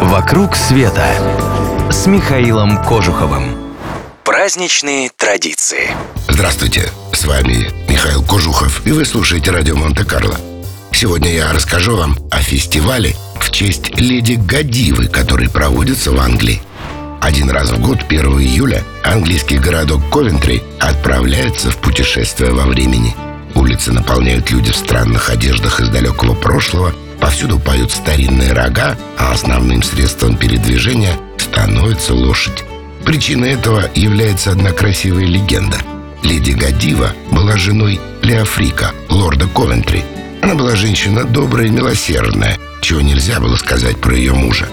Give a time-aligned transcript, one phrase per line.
[0.00, 1.06] «Вокруг света»
[1.90, 3.74] с Михаилом Кожуховым.
[4.24, 5.90] Праздничные традиции.
[6.26, 10.38] Здравствуйте, с вами Михаил Кожухов, и вы слушаете радио Монте-Карло.
[10.90, 16.62] Сегодня я расскажу вам о фестивале в честь леди Гадивы, который проводится в Англии.
[17.20, 23.14] Один раз в год, 1 июля, английский городок Ковентри отправляется в путешествие во времени.
[23.54, 29.82] Улицы наполняют люди в странных одеждах из далекого прошлого, повсюду поют старинные рога, а основным
[29.82, 32.64] средством передвижения становится лошадь.
[33.04, 35.78] Причиной этого является одна красивая легенда.
[36.22, 40.04] Леди Гадива была женой Леофрика, лорда Ковентри.
[40.42, 44.68] Она была женщина добрая и милосердная, чего нельзя было сказать про ее мужа.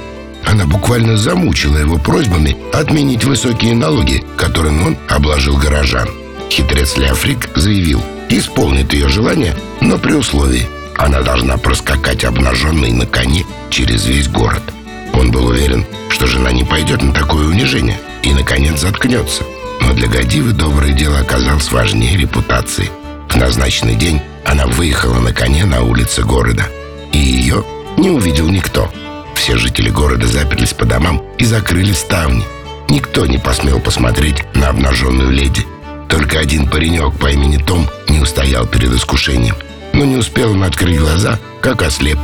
[0.46, 6.08] Она буквально замучила его просьбами отменить высокие налоги, которыми он обложил горожан.
[6.50, 13.46] Хитрец Леофрик заявил, исполнит ее желание, но при условии, она должна проскакать обнаженной на коне
[13.70, 14.64] через весь город.
[15.14, 19.44] Он был уверен, что жена не пойдет на такое унижение и, наконец, заткнется.
[19.82, 22.90] Но для Гадивы доброе дело оказалось важнее репутации.
[23.30, 26.66] В назначенный день она выехала на коне на улице города,
[27.12, 27.64] и ее
[27.98, 28.92] не увидел никто–
[29.48, 32.44] все жители города заперлись по домам и закрыли ставни.
[32.90, 35.66] Никто не посмел посмотреть на обнаженную леди.
[36.10, 39.56] Только один паренек по имени Том не устоял перед искушением.
[39.98, 42.20] Но не успел он открыть глаза, как ослеп.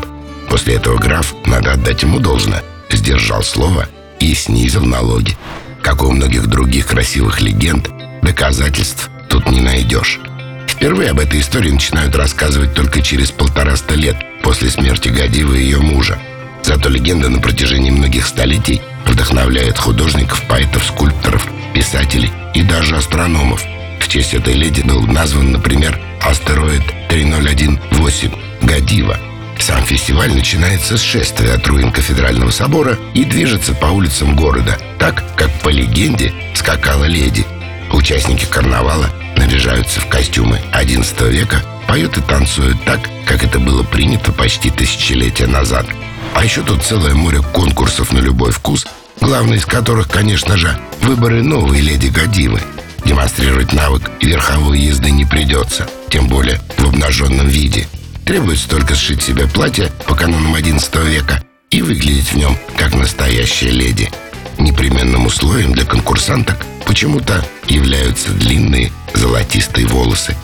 [0.48, 5.36] После этого граф, надо отдать ему должное, сдержал слово и снизил налоги.
[5.82, 7.90] Как у многих других красивых легенд,
[8.22, 10.20] доказательств тут не найдешь.
[10.68, 15.80] Впервые об этой истории начинают рассказывать только через полтораста лет после смерти Гадивы и ее
[15.80, 16.20] мужа.
[16.62, 23.66] Зато легенда на протяжении многих столетий вдохновляет художников, поэтов, скульпторов, писателей и даже астрономов.
[24.14, 29.18] Честь этой леди был назван, например, астероид 3018 Гадива.
[29.58, 35.24] Сам фестиваль начинается с шествия от руин кафедрального собора и движется по улицам города, так,
[35.36, 37.44] как по легенде скакала леди.
[37.92, 44.32] Участники карнавала наряжаются в костюмы XI века, поют и танцуют так, как это было принято
[44.32, 45.88] почти тысячелетия назад–
[46.36, 48.88] а еще тут целое море конкурсов на любой вкус,
[49.22, 52.60] главный из которых, конечно же, выборы новой леди Гадивы.
[53.06, 57.88] Демонстрировать навык верховой езды не придется, тем более в обнаженном виде.
[58.26, 63.72] Требуется только сшить себе платье по канонам XI века и выглядеть в нем как настоящая
[63.72, 64.12] леди.
[64.58, 70.36] Непременным условием для конкурсанток почему-то являются длинные золотистые волосы.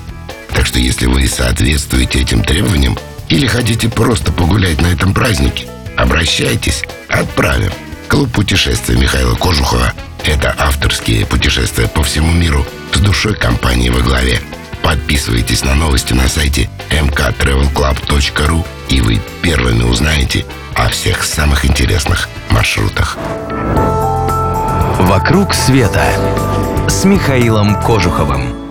[0.50, 2.98] Так что если вы соответствуете этим требованиям
[3.30, 5.68] или хотите просто погулять на этом празднике–
[6.00, 7.74] Обращайтесь, отправим.
[8.08, 9.92] Клуб путешествия Михаила Кожухова–
[10.30, 14.40] это авторские путешествия по всему миру с душой компании во главе.
[14.84, 20.46] Подписывайтесь на новости на сайте mktravelclub.ru и вы первыми узнаете
[20.76, 23.18] о всех самых интересных маршрутах.
[25.00, 26.06] «Вокруг света»
[26.88, 28.69] с Михаилом Кожуховым.